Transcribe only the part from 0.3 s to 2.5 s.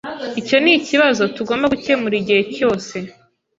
Icyo nikibazo tugomba gukemura igihe